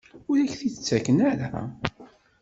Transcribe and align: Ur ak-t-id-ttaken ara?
Ur 0.29 0.37
ak-t-id-ttaken 0.39 1.17
ara? 1.31 1.61